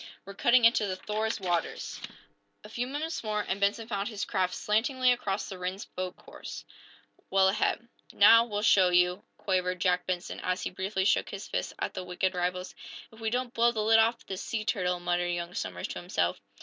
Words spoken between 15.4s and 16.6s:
Somers, to himself.